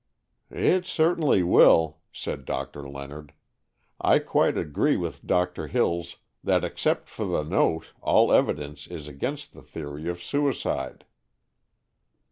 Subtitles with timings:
[0.49, 3.33] "It certainly will," said Doctor Leonard.
[3.99, 9.53] "I quite agree with Doctor Hills that except for the note all evidence is against
[9.53, 11.05] the theory of suicide."